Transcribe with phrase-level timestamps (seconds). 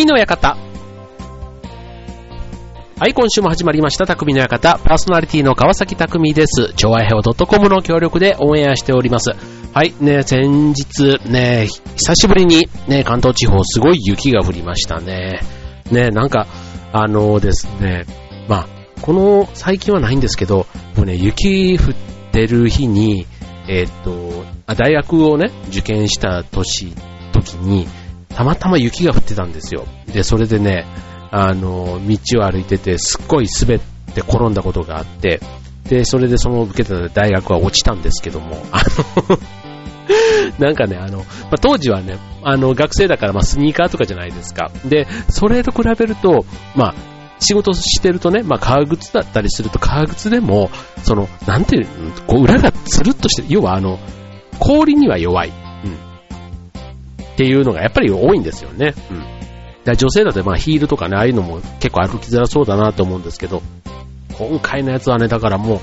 [0.00, 0.56] 匠の館。
[2.98, 4.78] はい、今週も始まりました、匠の館。
[4.78, 6.72] パーソナリティの川崎匠です。
[6.74, 9.32] 超愛ヘオ .com の協力でオンエアしております。
[9.74, 11.66] はい、ね、先日、ね、
[11.96, 15.40] 久しぶりに、ね、関東地方すごい雪が降りましたね。
[15.90, 16.46] ね、なんか、
[16.92, 18.06] あのですね、
[18.48, 18.66] まあ、
[19.02, 21.94] この、最近はないんですけど、もうね、雪降っ
[22.32, 23.26] てる日に、
[23.68, 26.94] えー、っと、大学をね、受験した年、
[27.32, 27.86] 時に、
[28.34, 29.86] たまたま雪が降ってたんですよ。
[30.06, 30.86] で、それでね、
[31.30, 33.80] あの、道を歩いてて、すっごい滑っ
[34.14, 35.40] て転んだことがあって、
[35.88, 38.82] で、それでその受けた大学は落ちたんですけども、あ
[39.28, 39.38] の
[40.58, 44.70] なんかね、あの、まあ、当時はね、あの、学生だから、まあ、スニーカーとかじゃないですか。
[44.84, 46.94] で、それと比べると、まあ、
[47.38, 50.70] 仕事してるとね、まあ、革靴だったりすると、革靴でも、
[51.02, 51.86] その、なんていう、
[52.26, 53.98] こう、裏がつるっとしてる、要はあの、
[54.58, 55.52] 氷には弱い。
[57.40, 58.92] っていうのがやっぱり多いんですよね。
[59.10, 59.24] うん。
[59.84, 63.62] だ女性だとまあヒールとかね、ああいうのも結構歩きづらそうだなと思うんですけど、
[64.36, 65.80] 今回のやつはね、だからもう、ま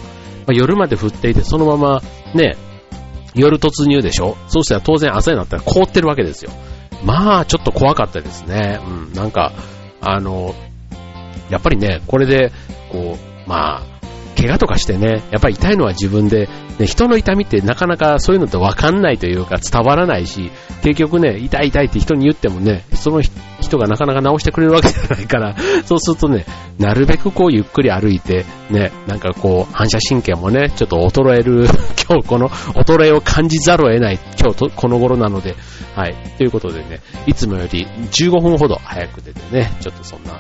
[0.49, 2.02] あ、夜まで降っていて、そのまま
[2.36, 2.58] ね、
[3.33, 4.38] 夜突入でしょ？
[4.49, 6.52] そうしたら当然朝になったら凍ってるわけですよ。
[7.03, 8.80] まあ、ちょっと怖かったですね。
[8.86, 9.52] うん、なんか、
[9.99, 10.53] あの、
[11.49, 12.52] やっぱりね、これで、
[12.92, 13.96] こう、まあ、
[14.38, 20.52] 怪我とかしてね、やっぱり痛いのは自分で、ね、人の痛みってなかなかそういうのってわかんないというか伝わらないし、
[20.83, 26.45] 結局ね、痛い痛いって人に言ってもね、その人がなかなか治してくれるわけじゃないから、 そうするとね、
[26.77, 31.65] なるべくこうゆっくり歩いて、ね、なんかこう反射神経もね、ちょっと衰える、
[32.08, 35.55] 今日この衰えを感じざるを得ない今日とこの頃なので、
[35.95, 40.39] はい、ということでね、いつもより15分ほど早く出てね、ちょっとそんな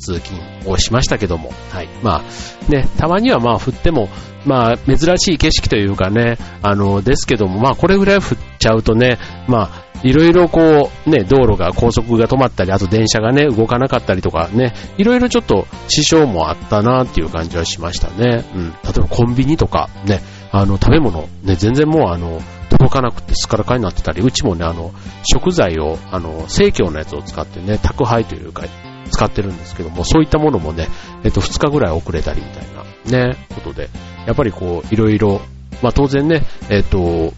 [0.00, 1.88] 通勤をしましたけども、はい。
[2.02, 4.08] まあ、ね、たまにはまあ降っても、
[4.44, 8.22] まあ、珍しい景色というかね、あの、ですけども、まあ、これぐらい降っ
[8.58, 18.44] ちゃうとね、まあ、いろいろこう、ね、道路が、高速が止まったり、あと電車がね、動かなかったりとかね、いろいろちょっと支障もあったなっていう感じはしましたね。
[18.54, 18.70] うん。
[18.70, 20.22] 例えばコンビニとか、ね、
[20.52, 22.40] あの、食べ物、ね、全然もうあの、
[22.70, 28.64] 届かなくてすっからかになってたり、うちもね、あの、食材を、あの、生協のやつを使ってね、宅配というか、
[29.10, 30.88] 使ってるんですけども、そういったものもね、
[31.24, 32.66] えっと、2日ぐらい遅れたりみたい
[33.12, 33.88] な、ね、ことで、
[34.26, 35.40] やっぱりこう、いろいろ、
[35.82, 37.32] まあ当然ね、えっと、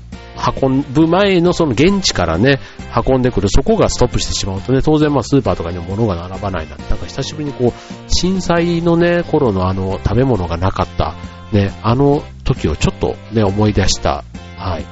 [0.60, 2.58] 運ぶ前のその現地からね、
[3.06, 11.14] 運んでくる、そこがストップしてしまうとね、当然まあスーパーとかにも物が並ばないなんて、なんか久しぶりにこう、震災のね、頃のあの、食べ物がなかった、
[11.52, 14.24] ね、あの時をちょっとね、思い出した、
[14.56, 14.86] はい。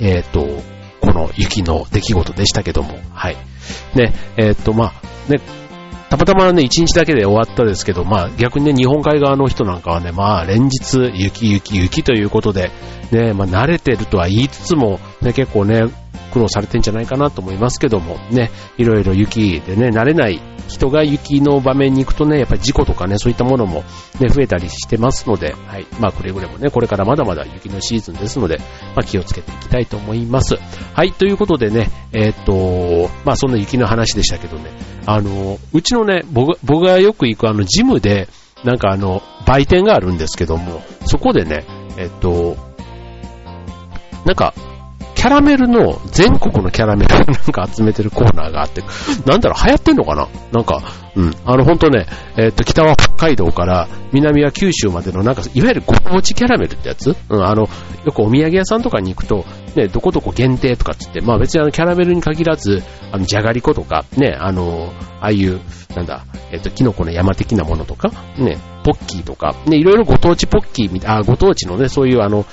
[0.00, 0.62] えっ、ー、と、
[1.00, 3.36] この雪の出来事でしたけども、はい。
[3.94, 5.40] ね、えっ、ー、と、まあ、ね、
[6.16, 12.70] たまたまね、1日だけで終わったですけど、まあ逆にね、日本海側の人なんかはね、まあ連日雪雪雪ということで、
[13.10, 15.82] ね、まあ慣れてるとは言いつつも、ね、結構ね、
[16.34, 23.84] 苦労されてんじゃないかなと思いますけども、ね、いろいろ雪でね、慣れない人が雪の場面に行くとね、やっぱり事故とかね、そういったものも
[24.18, 25.86] ね、増えたりしてますので、はい。
[26.00, 30.56] まあくれぐれもね、これからまだまだ雪のシーズンですので、まあ気をつけていきたいと思います。
[30.92, 34.70] はい、ということでね、えー、っと、まあそんな雪の話でしたけどね、
[35.06, 38.28] あの、うちのね、僕がよく行くあのジムで、
[38.64, 41.64] なんかあの、売店があるんですけども、そこでね、
[41.96, 42.56] えっと、
[44.24, 44.54] なんか、
[45.24, 48.82] キャラメルの、全国のキャラメル なんか集めてるコーナーがあって、
[49.24, 50.28] なんだろう、流行ってんのかな？
[50.52, 50.82] なんか、
[51.16, 51.34] うん。
[51.46, 52.04] あの、ほんとね、
[52.36, 57.16] えっ、と、北は北海道から、南は九州までの、なんか、いわゆるご当地キャラメルってやつ？
[57.30, 57.62] うん、あの、
[58.04, 64.92] よくお土産屋さんとかに行くと、ね、どこどこ限定とかってって、まあ別にあの、キャラメルに限らず、あの、じゃがりことか、ね、あの、
[65.22, 65.58] ああいう、
[65.96, 72.44] なんだ、えっ、と、キノコの山的なものとか、ね、ポッキーとか、ね、いろいろご当地ポッキーみたい、あ、ご当地のね、そういうあの、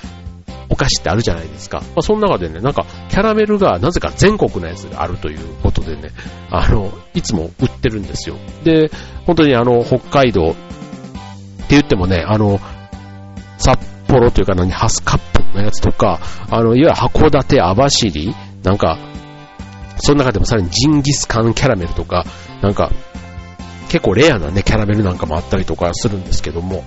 [0.71, 1.81] お菓子ってあるじゃないですか。
[1.81, 6.11] まあ、その中でね、なんか、キャラメルがなぜか全国のやつがあるということでね、
[6.49, 8.37] あの、いつも売ってるんですよ。
[8.63, 8.89] で、
[9.25, 10.57] 本当にあの、北海道って
[11.71, 12.59] 言ってもね、あの、
[13.57, 18.33] 札幌というか何、ハスカップのやつとか、あの、いわゆる函館、網走、
[18.63, 18.97] なんか、
[19.97, 22.23] その中でもさらにジンギスカンキャラメルとか、
[22.61, 22.91] なんか、
[23.89, 26.83] 結構レアなね、キャラメルなんかもあったりとかするんですけども、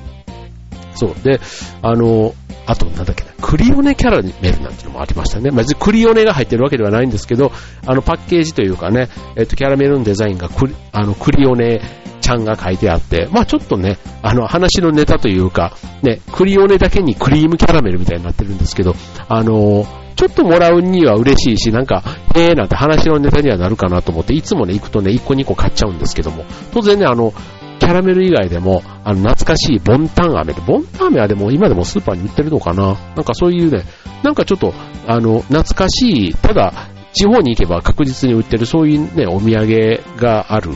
[0.95, 1.15] そう。
[1.23, 1.41] で、
[1.83, 2.35] あの、
[2.67, 5.51] あと、なんだっけな、クリオネキャラメルなんていうのもありましたね。
[5.51, 7.53] まあ、クリオネが入ってるわけではないんですけど、
[7.87, 11.81] あの、パッケージというかね、えっと、キャラメルのデザインがクリ、あの、クリオネ
[12.21, 18.95] ちゃんが書いてあって、まあちょっとね、あの、話のネタというか、ね、クリオネだけにクリームキャラメルみたいになってるんですけど、
[19.29, 22.03] あのちょっともらうには嬉しいし、なんか、
[22.35, 27.35] へえーなんて話のネタにはなるかなと思って、いつもね、行くとね、1個2個買っちゃうんですけども、当然ね、あの、
[27.79, 32.95] キャラメル以外でも、あの、懐かしいボンタン飴で、ボンタン飴はでも今でもスーパーに売ってるのかな？
[33.17, 33.85] なんかそういうね、
[34.23, 34.73] なんかちょっと、
[35.07, 36.73] あの、懐かしい、ただ、
[37.13, 40.71] 地方に行けば確実に売ってるそういうね、お土産がある、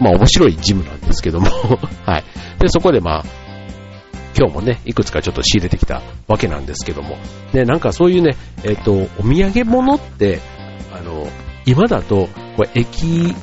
[0.00, 1.48] まあ面白いジムなんですけども。
[2.04, 2.24] はい。
[2.58, 3.24] で、そこでまあ、
[4.36, 7.18] 今日もね、いくつかちょっと仕入れてきたわけなんですけども、
[7.52, 8.34] ね、なんかそういうね、
[8.64, 10.40] えっ、ー、と、お土産物って、
[10.92, 11.28] あの、
[11.66, 13.34] 今だと、これ駅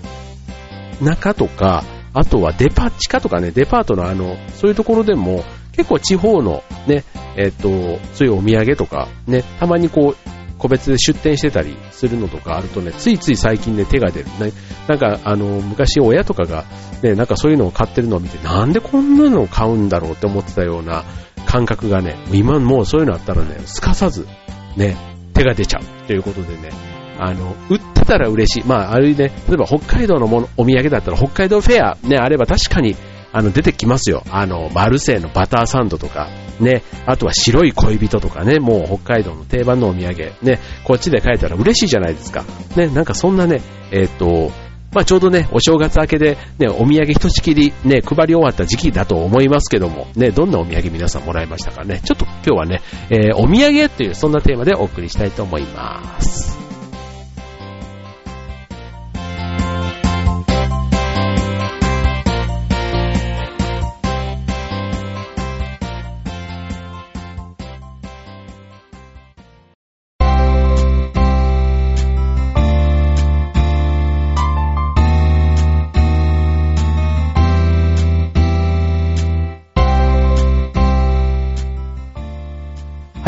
[1.00, 1.84] 中とか、
[2.20, 7.06] あとはデパ地下とかね、デパートのあの、そういうところでも、結構地方のね、
[7.38, 14.26] えっ、ー、と、そういうお土産とか、ね、たまにこう、個別で出店してたりするのとかあるとね、ついつい最近ね、手が出る。
[14.38, 14.52] ね、
[14.90, 16.66] なんか、あの、昔親とかが、
[17.02, 21.06] ね、なんかそういうのを買ってるのを見て、なんでこんなのを買うんだろうって思ってたような
[21.46, 24.28] 感覚がね、今もうそういうのあったらね、すかさず、
[24.76, 24.98] ね、
[25.34, 26.72] 手が出ちゃうということでね、
[27.18, 27.80] あの、売っ
[28.10, 28.68] たら嬉しい。
[28.68, 32.96] まあ、あるいね、例えば北海道のもの、お土産だったら北海道フェアね、あれば確かに、
[33.32, 34.24] あの、出てきますよ。
[34.32, 36.30] あの、マルセイのバターサンドとか、
[36.60, 42.44] ね、あとは白い恋人とかね、もう北海道の定番のお土産、ね、こっちで買えたら嬉しいじゃないですか。
[42.76, 43.62] ね、なんかそんなね、
[43.92, 44.52] えっ、ー、と、
[44.92, 52.02] まあちょうどね、お正月明けで、ね、お土産ひとしきりね、配り終わった時期だと思いますけども、ね、どんなお土産皆さんもらいましたかね。
[52.04, 52.82] ちょっと今日はね、
[53.12, 56.59] えー、お土産というそんなテーマでお送りしたいと思います。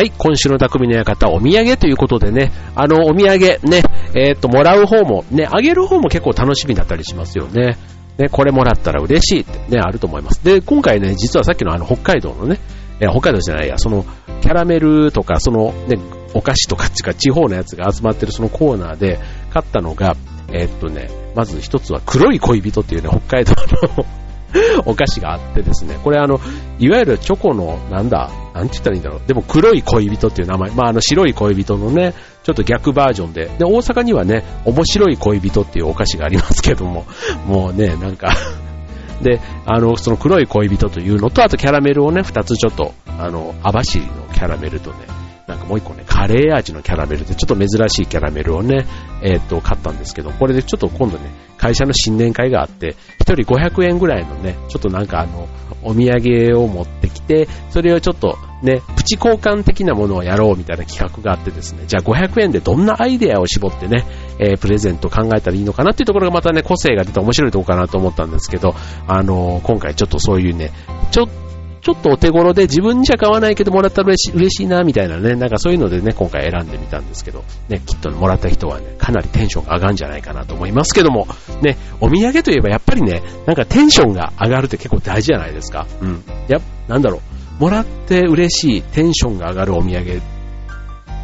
[0.01, 3.37] はい、今週の匠の館、お土産ということでね、あの、お土産
[3.69, 3.83] ね、
[4.15, 7.77] えっ、と、もらう方も、ね、あげる方も結構楽しみだったりしますよね。
[8.17, 10.43] ね、これもらったら嬉しいってね、あると思います。
[10.43, 12.57] で、今回ね、実はさっきのあの、北海道のね、
[12.99, 14.03] え北海道じゃないや、その、
[14.41, 15.99] キャラメルとか、その、ね、
[16.33, 19.19] お菓子とかっていうか、地方のやつが集まってるそのコーナーで
[19.53, 20.15] 買ったのが、
[20.51, 23.53] えー、っとね、まず一つは黒い恋人っていうね、北海道
[23.95, 24.05] の
[24.87, 26.39] お菓子があってですね、これあの、
[26.79, 28.31] いわゆるチョコの、なんだ、
[28.61, 29.21] なんて言ったらいいんだろう。
[29.25, 30.71] でも黒い恋人っていう名前。
[30.71, 32.13] まああの白い恋人のね、
[32.43, 33.45] ちょっと逆バージョンで。
[33.45, 37.05] で、大阪にはね、面白い恋人っていうお菓子がありますけども、
[37.47, 38.35] もうね、なんか
[39.21, 44.97] で、あの、その黒い恋人というのと、あとキャラメルをね、二つちょっと、あの、網走のキャラメルとね、
[45.47, 48.85] なんかもう一個ね、カレー味のキャラメルで、ちょっと珍しいキャラメルをね、
[49.21, 55.47] えー、っと、買ったんですけど、これでちょっと今度ね、会社の新年会があって、一人500円ぐらいのね、ちょっとなんかあの、
[55.83, 64.05] お土産を持ってきて、それをちょっとね、プチ交換的なものをやろうみたいな企画があってですね、じゃあ500円でどんなアイデアを絞ってね、
[64.39, 68.75] えー、プレゼント考えたらいいのかなっていうところがまたね、個性が出て面白いところかなと思ったんですけど、
[69.07, 70.71] あのー、今回ちょっとそういうね、
[71.11, 71.50] ちょっと
[71.81, 81.27] ちょっとお手頃で自分じゃ買わないけどもらったら嬉し嬉しいなみたいなね、なんかそういうのでね、今回選んでみたんですけど、ね、きっともらった人はね、かなりテンションが上がるんじゃないかなと思いますけども、
[81.61, 85.87] ね、お土産といえばやっぱりね、なんかテンションが上がるって結構大事じゃないですか。
[86.01, 86.23] うん。
[86.47, 87.21] や、なんだろ
[87.59, 90.21] う、もらって嬉しい、テンションが上がるお土産、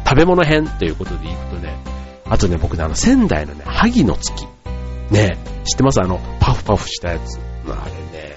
[0.04, 1.76] 食べ物編ということでいくとね、
[2.24, 4.46] あとね、僕ね、あの、仙台のね、萩の月。
[5.10, 6.00] ね、知ってます？
[6.02, 7.38] あの、パフパフしたやつ。
[7.66, 8.36] あれね、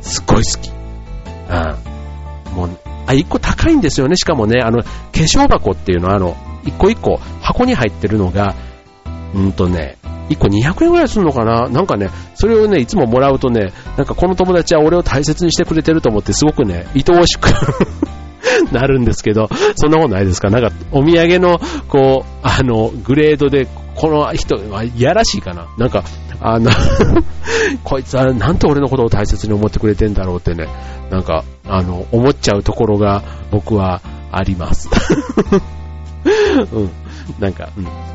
[0.00, 0.77] すっごい好き。
[1.48, 2.54] うん。
[2.54, 2.70] もう、
[3.06, 4.16] あ、一個高いんですよね。
[4.16, 8.54] しかもね、あの、化粧箱っていうのは、あの、一個一個箱に入ってるのが、
[9.34, 9.96] うんとね、
[10.28, 11.68] 一個200円ぐらいするのかな？
[11.68, 17.48] なんかね、それをね、いつももらうとね、なんかこの友達は俺を大切にしてくれてると思ってすごくね、愛おしく
[18.72, 20.50] なるんですけど、そんなことないですか？
[20.50, 21.58] なんか、お土産の、
[21.88, 23.66] こう、あの、グレードで、
[23.98, 26.04] この人はいやらしいかななんか、
[26.40, 26.70] あの
[27.82, 30.68] こいつはなんと俺のことを大切に思ってくれてんだろうってね、
[31.10, 34.00] なんか、あの、思っちゃうところが僕は
[34.30, 34.88] あります。
[36.72, 36.90] うん。
[37.40, 37.70] なんか、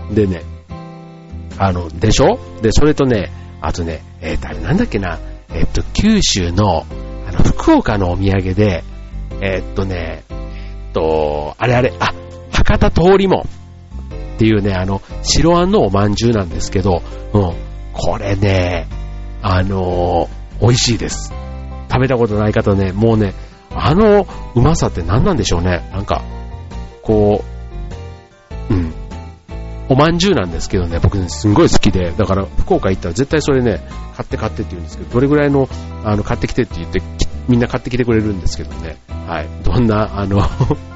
[0.09, 0.15] うん。
[0.15, 0.43] でね、
[1.57, 2.39] あの、でしょ？
[2.61, 5.19] で、それとね、あとね、えっ、ー、と、あれなんだっけな、
[5.53, 6.85] えっ、ー、と、九州の、
[7.27, 8.85] あの、福岡のお土産で、
[9.41, 10.33] えっ、とね、え
[10.91, 12.13] っと、あれあれ、あ、
[12.53, 13.45] 博多通りも
[14.33, 17.01] っていうね、あの、白あんのおまんじゅうなんですけど、
[17.33, 17.53] うん。
[17.93, 18.87] これね、
[19.41, 21.31] あの美味しいです。
[21.91, 23.33] 食べたことない方ね、もうね、
[23.69, 25.87] あのうまさって何なんでしょうね。
[25.91, 26.23] なんか、
[27.03, 27.43] こ
[28.69, 28.93] う、うん。
[29.89, 33.85] おまんじゅうなんですけどね、僕ね、すんごい好きで、だから福岡行ったら絶対それね、
[34.15, 35.67] 買って買ってって言うんですけど、どれぐらいの、
[36.03, 37.01] あの、買ってきてって言って、
[37.47, 38.97] みんな買ってきてくれるんですけどね、
[39.27, 39.47] はい。
[39.63, 40.41] どんな、あの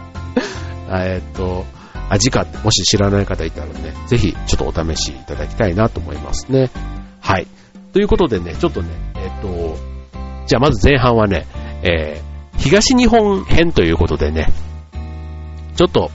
[0.90, 1.66] えっと、
[2.10, 6.70] 味かってもし知らない方いたらね、ぜひちょっとお試しいただきたいなと思いますね。
[7.20, 7.48] はい。
[7.94, 9.76] ということでね、ちょっとね、えっと、
[10.46, 11.46] じゃあまず前半はね、
[11.84, 14.48] えー、東日本編ということでね、
[15.76, 16.10] ちょっと、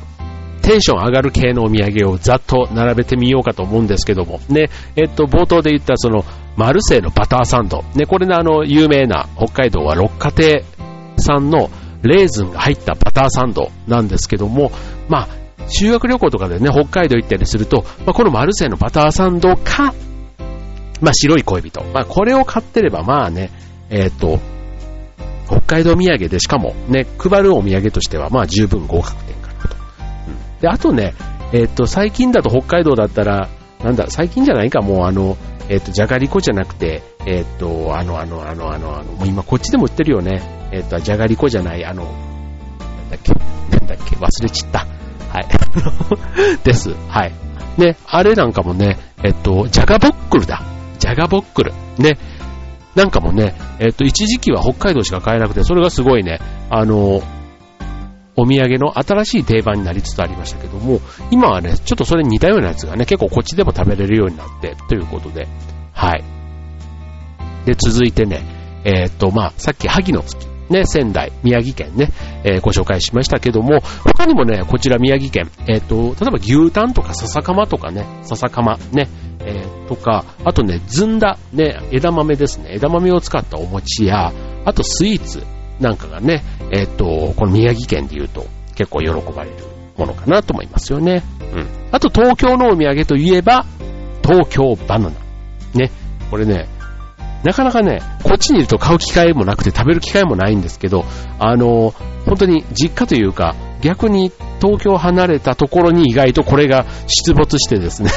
[0.62, 6.24] テンション上がる系のお土産をざっと並べてみようかと思うんですけども、ね、えっと、冒頭で言ったその、
[6.56, 7.82] マルセイのバターサンド。
[7.96, 10.64] ね、これね、あの、有名な北海道は六花亭
[11.18, 11.68] さんの
[12.02, 14.70] レーズンが入ったバターサンドなんですけども、
[15.08, 15.28] まあ、
[15.68, 19.94] 修学旅行とかでね、北海道行ったりすると、まあ、このマルセイのバターサンドか、
[21.00, 21.82] まあ、白い恋人。
[21.92, 23.50] まあ、これを買ってれば、まあね、
[23.90, 24.40] えっ、と、
[25.46, 29.76] 北海道土産でしかもね、配るお土産としては、まあ十分合格点かなと。
[30.28, 31.14] うん、で、あとね、
[31.52, 33.50] えっ、と、最近だと北海道だったら、
[33.84, 35.36] なんだ、最近じゃないか、もうあの、
[35.68, 40.42] えっ、と、じゃがりこじゃなくて、えっ、と、あの、あの、あの、あの、あの、もう今こっちでも売ってるよね。
[40.72, 43.32] えっ、と、じゃがりこじゃない、あの、なんだっけ、
[43.76, 44.86] なんだっけ、忘れちった。
[46.64, 46.94] です。
[47.08, 47.32] はい。
[47.78, 50.62] ね、あれなんかもね、えっと、じゃがボックルだ。
[50.98, 51.72] じゃがボックル。
[51.98, 52.18] ね。
[52.94, 56.38] なんかもね、えっと、一時期は北海道しか買えなくて、それがすごいね、
[56.70, 57.22] あの、
[58.34, 61.00] お土産の新しい定番になりつつありましたけども、
[61.30, 65.48] 今はね、ちょっとそれに似たようなやつがね、結構こっちでも食べれるようになって、ということで、
[65.92, 66.24] はい。
[67.66, 68.42] で、続いてね、
[68.84, 72.10] えー、っと、まあ、さっき萩の月、ね、仙台、宮城県ね、
[72.44, 79.08] えー、ご紹介しましたけども、他にもね、こちら宮城県、えー、っと、例えば牛タンとか笹かまとかね、笹かまね、
[79.44, 84.32] えー、とか、あとね、ずんだ、ね、枝豆ですね、枝豆を使ったお餅や、
[84.64, 85.44] あとスイーツ
[85.80, 89.56] なんかがね、えっと、この宮城県で言うと結構喜ばれる
[89.96, 91.22] ものかなと思いますよね。
[91.54, 91.66] うん。
[91.90, 93.66] あと東京のお土産といえば、
[94.22, 95.16] 東京バナナ。
[95.74, 95.90] ね、
[96.30, 96.68] これね、
[97.44, 101.04] なかなかね、こっちにいると買う機会もなくて食べる機会もないんですけど、
[101.38, 101.92] あの、
[102.24, 104.30] 本当に実家というか、逆に
[104.60, 108.10] 東京離れたところに意外とこれが出没してですね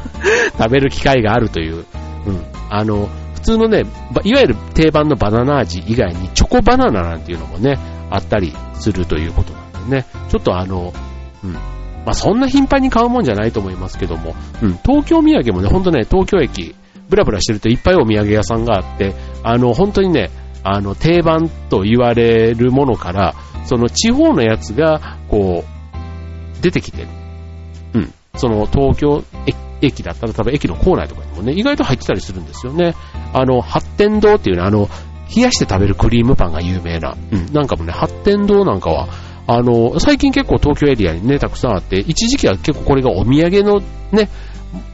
[0.58, 1.86] 食べる機会があるという、
[2.26, 3.84] うん、あの、普通のね、
[4.24, 7.78] いわゆる定番のバナナ味以外にチョコバナナなんていうのもね、
[8.10, 10.92] あったりするということなんでね、ちょっとあの、
[11.42, 11.60] うん、ま
[12.08, 16.74] あ、そんな頻繁に買うもんじゃないと思いますけども、うん、東京土産もね、ほんとね、東京駅、
[17.08, 20.30] ブラブラしてるといっぱいお土産屋さんがあって、あの、本当にね、
[20.62, 23.34] あの、定番と言われるものから、
[23.64, 27.08] その地方のやつが、こう、出てきてる。
[27.94, 28.12] うん。
[28.34, 29.24] その東京
[29.80, 32.94] 駅だったら多分駅の構内とかにもね、意外と入ってたりするんですよね。
[33.32, 34.88] あの、発展堂っていうね、あの、
[35.34, 39.08] 冷やして食べるクリームパンが有名な、うん、なんかもね、発展堂なんかは、
[39.48, 43.80] あの、最近結構東京エリアにね、たくさんあって、一時期は結構これがお土産の
[44.12, 44.28] ね、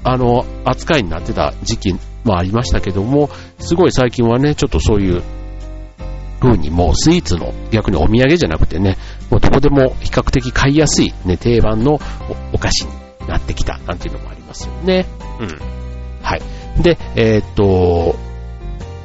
[0.04, 5.22] あの、扱いになってた時期もありましたけども、すごい最近はね、ちょっとそういう
[6.40, 8.96] 風にもうスイーツの逆にお土産じゃなくてね、
[9.30, 11.98] もうどこでも比較的買いやすいね、定番の
[12.52, 15.06] お菓子になってきたなんていうのもありますよね。
[15.40, 15.58] うん。
[16.22, 16.42] はい。
[16.82, 18.16] で、えー、っと、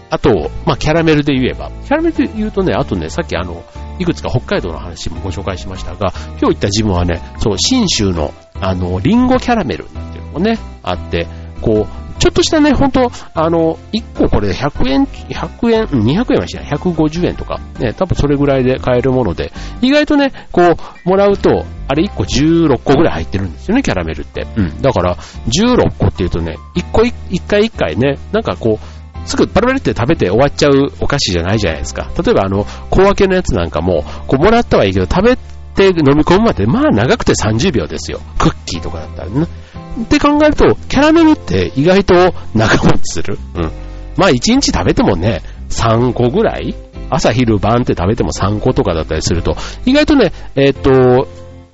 [0.09, 3.63] あと、まあ、キャラメルで言えば、キャラメルで言うとね、あとね、さっきあの、
[3.99, 9.85] いくつか北海道の話もご紹介しましたが、今日行ったジムはね、そう、新州の、あの、リンゴキャラメル
[10.39, 11.27] ね、あって、
[11.61, 19.51] こう、ちょっとしたね、ほんと、あの、1個これ100円、100円、200円はしない、150円とか、ね、多分それぐらいで買えるもので、
[19.81, 24.47] 意外とね、こう、もらうと、あれ1個16個ぐらい入ってるんですよね、キャラメルって。
[24.57, 24.81] うん。
[24.81, 27.13] だから、16個っていうとね、1個1
[27.47, 32.09] 回1回ね、なんかこう、すぐパラパラって食べて終わっちゃうお菓子じゃないじゃないですか。
[32.17, 38.21] 例えばあの、小分けのやつなんかも、こうもらったはいいけど、食べて飲み込むまで、まあ長くて30秒ですよ。
[38.39, 39.47] クッキーとかだったらね。
[40.03, 43.37] って考えると、キャラメルって意外と長持ちする。
[43.55, 43.63] うん。
[44.17, 46.75] まあ1日食べてもね、3個ぐらい
[47.09, 51.27] 朝昼晩って食べても3個とかだったりすると、意外とね、えっ、と、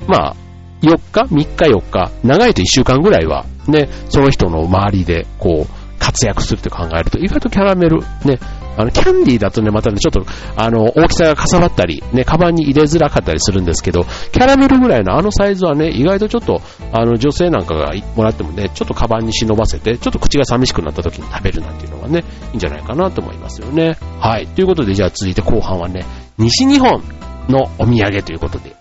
[0.07, 0.35] まあ、
[0.81, 2.11] 4日 ?3 日？4日？
[2.23, 8.39] 長いと1週間ぐらいは、ね、その人の周りで、こう、活躍するって考えると、意外とキャラメル、ね、
[8.77, 10.25] あの、キャンディーだとね、またね、ちょっと、
[10.55, 16.61] あの、大きさがかさばったり、ね、カバンに入れづらかったりするんですけど、キャラメルぐらいのあのサイズはね、意外とちょっと、
[16.91, 23.97] あの、女性なんかがもらってもね、ちょっとカバンに忍ばせて、ちょっと口が寂しくなった時に食べるなんていうのがね、いいんじゃないかなと思いますよね。
[24.19, 24.47] はい。
[24.47, 26.05] ということで、じゃあ続いて後半はね、
[26.37, 27.03] 西日本
[27.49, 28.75] のお土産ということで、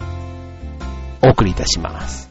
[1.25, 2.22] お送りいたします。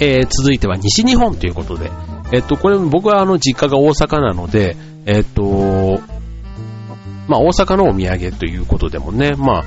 [0.00, 1.90] えー、続いては西日本ということで、
[2.32, 4.76] えっと、これ僕はあの実家が大阪なので、
[5.06, 6.00] えっと、
[7.28, 9.64] まあ大阪のお土産ということでもね、まあ、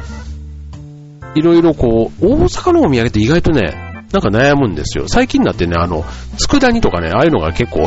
[1.35, 5.07] いろいろこう、大阪のお土産って意外とね、なんか悩むんですよ。
[5.07, 6.03] 最近になってね、あの、
[6.37, 7.81] 佃煮とかね、ああいうのが結構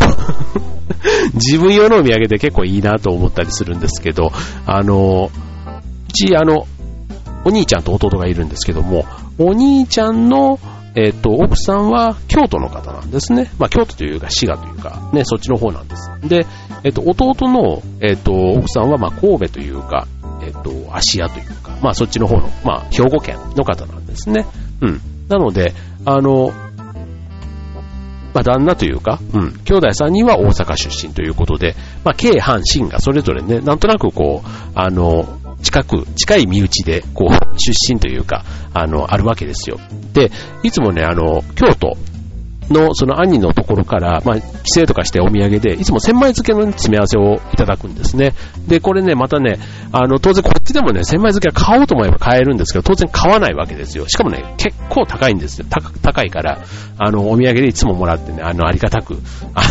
[1.35, 4.33] 自分用のお土産で結構いいなと思ったりするんですけど、
[4.67, 5.31] あの、
[6.09, 6.67] うち、あの、
[7.45, 9.05] お兄ちゃんと弟がいるんですけども、
[9.39, 10.59] お兄ちゃんの、
[10.97, 13.51] えっ、と、奥さんは京都の方なんですね。
[13.59, 16.11] まあ、京都というか、滋賀というか、ね、そっちの方なんです。
[16.27, 16.47] で、
[16.85, 20.09] えっ、と、弟の、えっ、と、奥さんは、まあ、神戸というか、
[20.43, 24.47] えっ、と、芦屋というか、まあ、そっちの方の、まあ、兵庫県の方なんですね。
[24.81, 25.01] うん。
[25.29, 25.75] なので、
[26.07, 26.51] あの、
[28.33, 31.75] まあ、旦那というか、うん、兄弟3人は大阪出身ということで、
[32.05, 35.27] まあ、京阪神がそれぞれね、なんとなくこう、あの、
[35.63, 38.45] 近く、近い身内で、こう、 出身というか、
[38.75, 39.79] あの、あるわけですよ。
[40.13, 40.31] で、
[40.63, 41.97] いつもね、あの、京都
[42.71, 48.35] の、その兄のところから、まあ、帰省とかしてお土産で、いつも千枚漬けの詰め合わせをいただくんですね。
[48.67, 49.59] で、これね、またね、
[49.93, 54.09] あの、当然こっちでもね、千枚漬けは買おうと思えば買えるんですけど、当然買わないわけですよ。
[54.09, 55.67] しかもね、結構高いんですよ。
[55.71, 56.61] 高高いから、
[56.99, 59.17] あの、お土産でいつももらってね、あの、ありがたく、
[59.55, 59.63] あ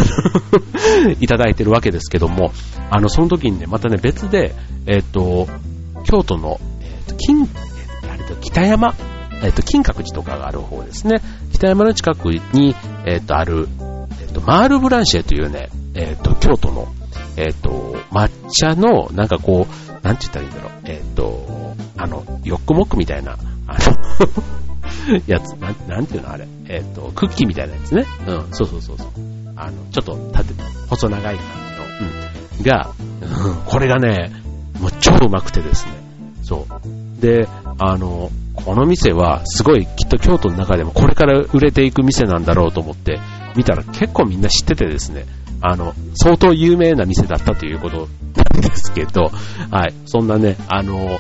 [1.04, 2.52] の いただいてるわけですけども、
[2.90, 4.54] あの、その時にね、またね、別で、
[4.88, 5.48] えっ、と、
[6.06, 8.96] 京都の、えっ、と、金、えあれと、北山、
[9.44, 11.18] えっ、と、金閣寺とかがある方ですね。
[11.52, 13.68] 北山の近くに、えっ、と、ある、
[14.22, 16.88] えっ、と、マールブランシェというね、えっ、と、京都の、
[17.38, 17.70] えっ、と、
[18.12, 28.06] 抹茶の、なんかこう、なんて言ったらいいんだろう、えっ、と、あの、ヨックモックみたいな、あの やつ、なん、なんていうのあれ、えっ、と、クッキーみたいなやつね。
[28.28, 29.08] うん、そうそうそうそう。
[29.56, 30.54] あの、ちょっと縦、
[30.90, 31.46] 細長い感
[32.60, 32.92] じの、うん、が、
[33.48, 34.32] うん、これがね、
[34.80, 35.92] もう超うまくてですね。
[36.44, 37.22] そう。
[37.22, 37.48] で、
[37.80, 43.20] あの、この店はすごいきっと京都の中でもこれから売れていく店なんだろうと思って
[43.56, 45.26] 見たら結構みんな知っててですね、
[45.62, 49.32] あの、相当有名な店だったということなんですけど、
[49.72, 51.20] はい、そんなね、あの、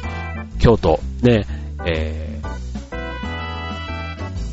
[0.59, 1.45] 京都、ね、
[1.85, 2.39] え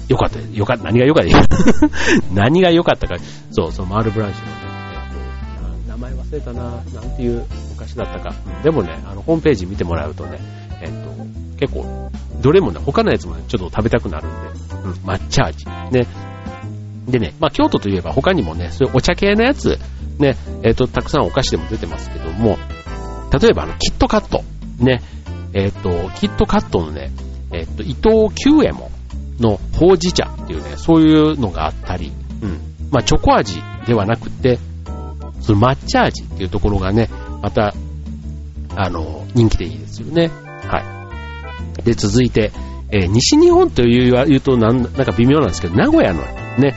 [0.09, 1.39] ー、よかった、よかった、何がよかった、
[2.33, 3.17] 何が良かったか、
[3.51, 4.62] そう、そのマールブランシュの、
[6.33, 8.35] れたな、なんていうお菓子だったか。
[8.63, 10.39] でもね、あの、ホームページ見てもらうとね、
[10.81, 11.13] えっと、
[11.61, 14.37] 結構、どれもね、他のやつもね、ちょっと食べたくなるんで、
[14.85, 15.65] うん、抹茶味。
[15.93, 16.07] ね。
[17.07, 19.79] でね、まあ、京都といえば他にもね、そういうお茶系のやつ、
[20.19, 22.59] ね、えっ、と、たくさんお菓子でも出てますけども、
[23.39, 24.43] 例えばあの、キットカット。
[24.79, 25.03] ね、
[25.53, 27.11] えっ、と、キットカットのね、
[27.53, 28.91] えっ、と、伊藤久右衛門
[29.39, 32.59] のほうじ茶っていうね、そういうのがあったり、うん。
[32.91, 34.59] まあ、チョコ味ではなくて、
[35.43, 37.09] その抹茶味っていうところがね、
[37.43, 37.75] また、
[38.77, 40.31] あの、人気でいいですよね。
[40.67, 41.03] は
[41.81, 41.83] い。
[41.83, 42.53] で、続いて、
[42.91, 46.23] えー、西日本という言うとなんなんか微妙なんですけど、名古屋の
[46.59, 46.75] ね、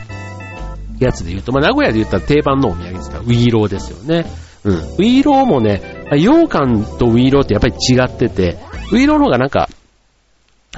[0.99, 4.25] やつで言うと、まあ、名古屋で言ったら定番のお土産ですから、ウィーローですよね。
[4.63, 4.75] うん。
[4.75, 8.57] ウィーローもね、羊羹とウィーローってやっぱり違ってて、
[8.91, 9.69] ういろうの方がなんか、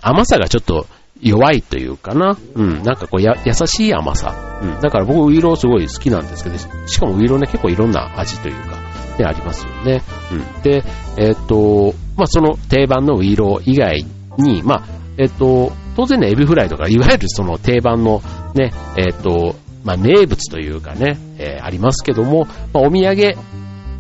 [0.02, 0.88] 甘さがちょっと
[1.22, 2.38] 弱いというかな。
[2.56, 2.84] うん。
[2.84, 4.60] なんかこうや、優しい甘さ。
[4.62, 4.82] うん。
[4.82, 8.78] だから僕ういろうすごい好きなんですけど、しかもういろうね、結構いろんな味というか、
[9.18, 10.02] ね、ありますよね。
[10.32, 10.62] うん。
[10.62, 10.84] で、
[11.18, 14.06] えっ、ー、と、まあ、その定番のういろう以外
[14.38, 14.84] に、まあ、
[15.18, 18.22] えっ、ー、と、当然ね、エビフライとか、いわゆるその定番の
[18.54, 23.36] ね、えっ、ー、と、まあ、名物というかね、えありますけども、まあ、お土産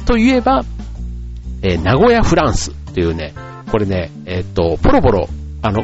[0.05, 0.63] といえば、
[1.63, 3.33] え名古屋フランスというね、
[3.71, 5.27] これね、えっ、と、ポロポロ、
[5.61, 5.83] あの、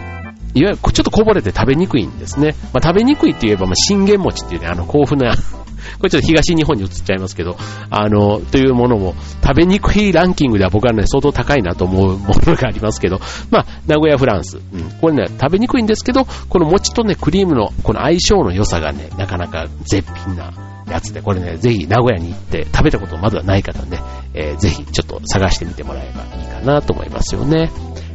[0.56, 2.56] いわゆるちょっとこぼれて食べにくいんですね。
[2.74, 5.26] まあ、食べにくいって言えば、まあ、信玄餅っていうね、あの、甲府の
[6.00, 7.58] これちょっと東日本に移っちゃいますけど、
[7.90, 13.20] あの、というものも、食べにくいランキングでは僕はね、相当高いなと思うものがありますけど、
[13.52, 14.58] まあ、名古屋フランス。
[14.58, 14.92] うん。
[15.02, 20.54] これね、食べにくいんですけど、この餅とね、クリームの、この相性の良さがね、なかなか絶品な
[20.90, 24.00] やつで、これね、ぜひ名古屋に行って食べたことまだない方ね、
[24.34, 27.72] えー、ぜひちょっと探してみてもらえばいいかなと思いますよね。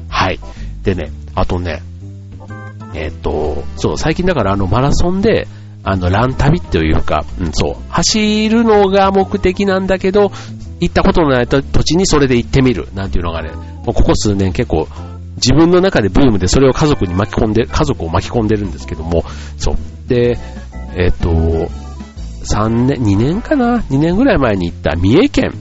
[0.09, 0.41] はい。
[0.83, 1.83] でね、あとね、
[2.95, 5.47] えっ、と、そう、最近だからあのマラソンで、
[5.85, 10.33] あの、ラン旅というか、うん、そう、走るのが目的なんだけど、
[10.81, 14.89] 行ったことのない土地にそれで行ってみる、なんていうのがね、もうここ数年結構、
[15.37, 19.25] 自分の中でブームでそれを家族に巻き込んで、家族を巻き込んでるんですけども、
[19.57, 20.09] そう。
[20.09, 20.39] で、
[20.97, 21.31] えっ、ー、と、
[22.45, 25.53] 3年、2年かな ?2 年ぐらい前に行った三重県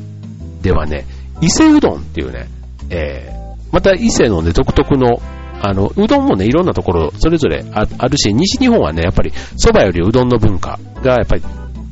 [0.62, 1.06] ではね、
[1.42, 2.48] 伊勢うどんっていうね、
[2.90, 5.20] えー、また伊勢のね、独特の
[5.62, 11.44] あの、うどんもね、いろんなところ、それぞれあるし、西日本はね、やっぱり、蕎麦よりうどんの文化が、やっぱり、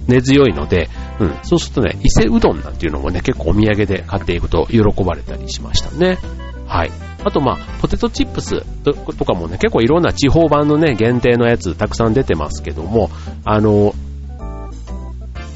[0.08, 6.20] 根強いので、うん、そうするとね、伊勢うどんなんていうのもね、結構お土産で買っていくと喜ばれたりしましたね。
[6.68, 6.92] はい。
[7.24, 13.10] あと、まあ、ポテトチップスとかもね、結構いろんな地方版のね、限定のやつたくさん出てますけども、
[13.44, 13.96] あの、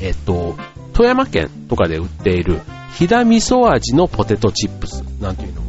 [0.01, 0.55] えっと、
[0.93, 2.61] 富山県とかで売っている、
[2.93, 5.68] ひだ味噌味のポテトチップスなんていうのも、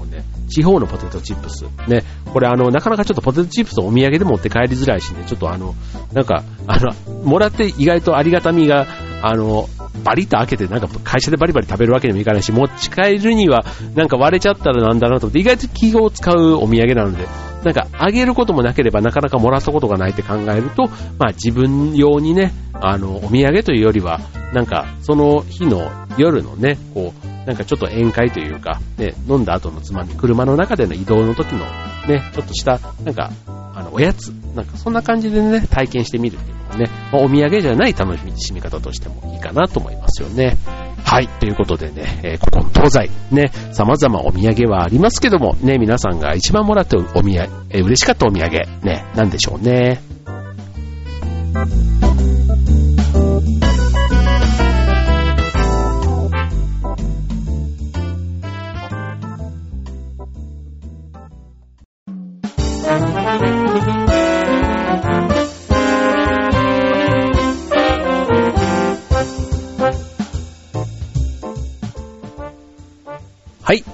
[0.50, 1.64] 地方のポテトチップス。
[1.88, 5.74] ね、これあの、なかなかちょっとポテトチップスをお土産で持って帰りづらいしね、ちょっとあの、
[6.12, 6.92] なんか、あの、
[7.24, 8.86] もらって意外とありがたみが、
[9.22, 9.68] あの、
[10.04, 17.26] バリッと開けて、なんか会社でバリバリ食べるわけにもいかないし、持ち帰るには、なんか割れちゃったらなんだなと思って、意外と気を使うお土産なので、
[17.64, 24.20] なんかあげることもなければなかなかもらったことがないって考えると、まあ自分用にね、あの、お土産というよりは、
[24.52, 31.64] なんかその日の夜のね、こう、なんかちょっと宴会というか、ね、飲んだ後のつまみ、車の中での移動の時の
[32.06, 36.59] ね、ちょっとした、なんか、あの、おやつ、なんかそんな感じでね、体験してみるっていう。
[36.76, 40.56] ね、まあ、お土産じゃない楽しみ方としてもいいかなと思いますよね。
[41.04, 47.32] はい、ということでね、えー、ここの東西、ね、様々お土産はありますけども、ね、皆さんが一番もらってお土産、
[47.70, 48.50] えー、嬉しかったお土産、
[48.84, 50.00] ね、なんでしょうね。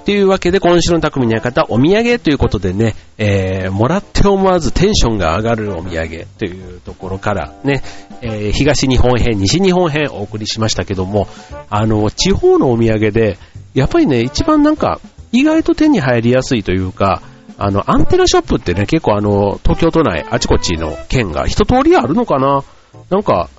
[0.07, 7.83] というわけで、今週の匠の館、お土産ということでね、えー、もらって思わずテンションが上がるお土産というところからね、
[8.21, 11.27] えー、東日本編、西日本編お送りしましたけども、
[11.69, 13.37] あの、地方のお土産で、
[13.73, 15.01] やっぱりね、一番なんか、
[15.33, 17.21] 意外と手に入りやすいというか、
[17.57, 22.63] あの、アンテナショップってね、結構あの、東京都内、あちこちの県が一通りあるのかな？
[23.09, 23.49] なんか、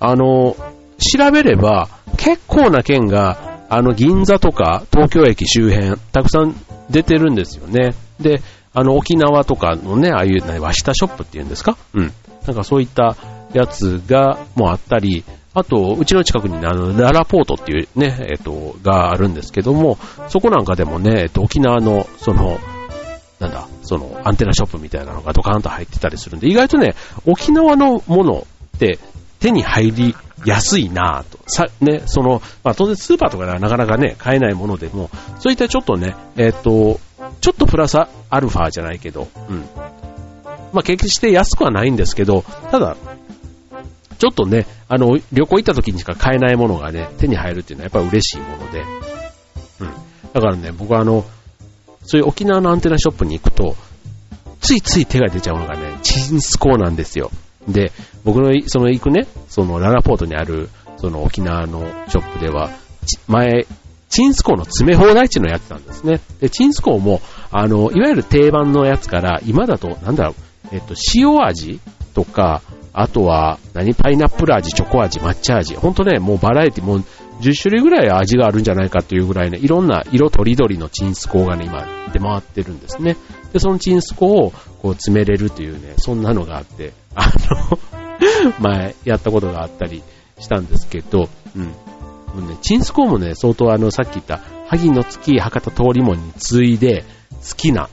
[0.00, 0.56] あの、
[0.96, 6.54] 調べれば、結構な県が、あの、銀座とか東京駅周辺、たくさん
[6.90, 7.94] 出てるんですよね。
[8.18, 8.40] で、
[8.72, 11.76] あの、沖縄とかのね、ああいう、ね、和下ショップっていうんですか？
[11.94, 12.12] うん。
[12.46, 13.16] なんかそういった
[13.52, 22.58] やつが、もうあったり、あと、うちの近くにあの、ララポートっていうね、えっと、があるんですけども、そこなんかでもね、えっと、沖縄の、その、
[23.40, 26.94] なんだ、その、アンテナショップみたいなのがドカーンと入ってたりするんで、意外とね、
[27.26, 28.98] 沖縄のものって
[29.40, 31.38] 手に入り安いなぁと。
[31.46, 37.00] さ、ね、その、まあ当然スーパーとかではなかなかね、買えないものでも、そういったちょっとね、えっ、ー、と、
[37.40, 39.64] ちょっとプラスアルファじゃないけど、うん。
[40.72, 42.96] まあ決して安くはないんですけど、ただ、
[44.18, 48.82] ちょっとね、あの、旅行行った時にしか買えないものがね、手に入るっていうのはやっぱり嬉しいもので、
[49.80, 49.88] うん。
[50.32, 51.24] だからね、僕はあの、
[52.02, 53.76] そういう沖縄のアンテナショップに行くと、
[54.60, 57.30] ついつい手が出ちゃうのがね、チンスコーなんですよ。
[57.68, 57.92] で、
[58.24, 62.70] 僕のその行くね、そのララポートにある、その沖縄のショップでは、
[63.26, 63.66] 前、
[64.08, 66.20] チンスコーの詰め放題っていうのやってたんですね。
[66.40, 70.34] で、チンスコーも、あの、いわゆる定番のやつから、今だと、なんだろう、
[70.72, 71.80] えっと、塩味
[72.14, 75.76] とか、あとは、何、パイナップル味、チョコ味、抹茶味。
[75.76, 77.04] ほんとね、もうバラエティ、もう
[77.40, 83.16] 10種類ぐらい味があるんじゃないかっていうぐらいね、いろんな色とりどりのチンスコーがね、今出回ってるんですね。
[83.52, 87.32] で、そのチンスコをこう詰めれるというね、そんなのがあって、あ
[87.70, 87.78] の
[88.60, 90.02] 前やったことがあったり
[90.38, 91.62] したんですけど、うん。
[91.64, 97.04] もうね、チンスコもね、相当あの、さっき言った、萩の月博多通り門に次いで
[97.48, 97.88] 好きな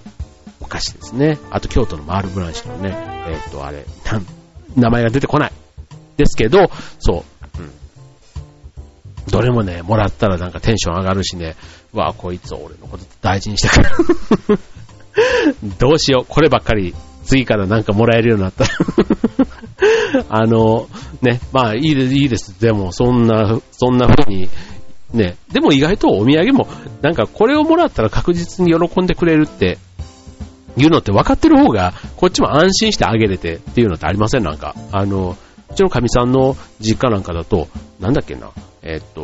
[0.60, 1.38] お菓子ですね。
[1.50, 3.86] あと京都のマールブランシュのね、えっ、と、あれ、
[4.76, 5.52] 名前が出てこない。
[6.18, 7.26] ですけど、そ
[7.58, 7.72] う、うん。
[9.30, 11.56] どれもね、もらったらなんかテンション上がるしね、
[11.94, 13.70] わあ、こいつ俺のこと大事にして
[14.48, 14.60] くる。
[15.80, 18.70] どうしよう、こればっかり次からなんかもらえるようになったら
[20.30, 20.88] あの、
[21.22, 22.60] ね、まあいいです、いいです。
[22.60, 24.50] でも、そんな、そんな風に、
[25.14, 26.68] ね、でも意外とお土産も、
[27.02, 29.78] なんかこれをもらったら確実に喜んでくれるって、
[30.78, 34.44] いうのって分かってる方が、こっちも安心してあげれてっていうのってありません？
[34.44, 34.76] なんか。
[34.92, 35.38] あの、
[35.72, 37.68] うちのかみさんの実家なんかだと、
[38.00, 38.52] なんだっけな、
[38.82, 39.22] えっと、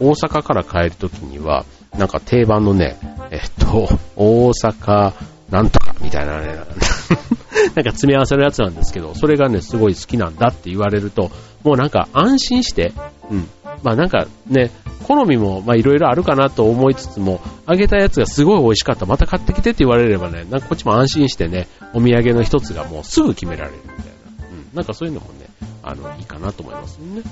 [0.00, 1.64] 大阪から帰るときには、
[1.96, 2.98] なんか定番のね、
[3.30, 5.12] えっと、大阪
[5.50, 6.56] なんとかみたいなね、
[7.74, 11.30] なんか詰め合わせのやつなんですけど、それがね、すごい好きなんだって言われると、
[11.62, 12.92] もうなんか安心して、
[13.30, 13.48] うん。
[13.82, 14.70] まあなんかね、
[15.04, 24.02] 好みもまあいろいろあるかなと思いつつも、あげたやつがすごい美味しかった、また買ってきてって言われればね、なんかこっちも安心してね、お土産の一つがもうすぐ決められるみたいな。
[24.50, 24.76] うん。
[24.76, 25.46] なんかそういうのもね、
[25.82, 27.06] あの、いいかなと思いますね。
[27.06, 27.22] うん。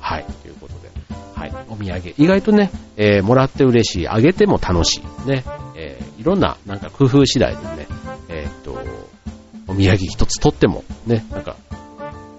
[0.00, 0.24] はい。
[0.42, 0.97] ということで。
[1.38, 1.52] はい。
[1.68, 2.14] お土産。
[2.18, 4.08] 意外とね、えー、もらって嬉しい。
[4.08, 5.28] あげても楽しい。
[5.28, 5.44] ね。
[5.76, 7.86] えー、いろんな、なんか工夫次第でね、
[8.28, 8.78] えー、っと、
[9.68, 11.56] お土産一つとっても、ね、なんか、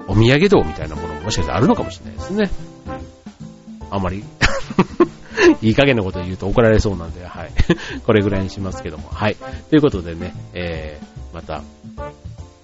[0.07, 2.49] お土産堂みたいなものももしかしたらあるのかもしれないですね。
[2.88, 3.95] うん。
[3.95, 4.23] あんまり
[5.62, 7.51] いい加減なこと言うと怒られそうなんで、はい。
[8.05, 9.09] これぐらいにしますけども。
[9.09, 9.38] はい。
[9.69, 11.62] ということでね、えー、また、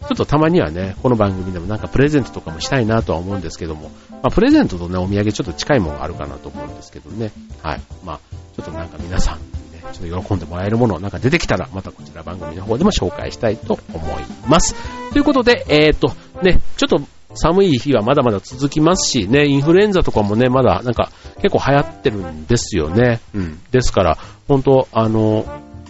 [0.07, 7.31] ちょっとたまにはね、この番組でもなんかプレゼントとかもしたいなとは思うんですけども、まあ、プレゼントとね、お土産ちょっと近いものがあるかなと思うんですけどね。
[7.63, 7.81] はい。
[8.03, 8.19] まあ、
[8.55, 14.75] ちょっとなんか皆さんにね、ちょっと喜んでもらえるものなんか出てきたら、またこちら番組の方でも紹介したいと思います。
[15.11, 16.09] ということで、えっ、ー、と、
[16.43, 17.01] ね、ちょっと
[17.35, 23.19] 寒い日はまだまだ続きますし、ね、インフルエンザとかもね、まだなんか結構流行ってるんですよね。
[23.33, 23.59] うん。
[23.71, 25.45] ですから、本当あの、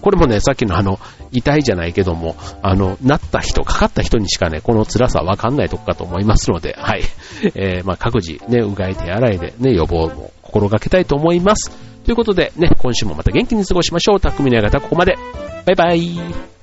[0.06, 1.00] これもね、さっきのあの、
[1.32, 7.02] 痛いじゃないけども、あの、なった人、かかった人にしかね、この辛さわかんないとこかと思いますので、はい。
[7.56, 11.72] えー、まあ、各自ね、うがい手洗いでね、予防も心がけたいと思います。
[12.04, 14.20] ということでね、今週もまた元気に過ごしましょう。
[14.20, 15.18] 匠の館ここまで。
[15.66, 16.55] バイバイ。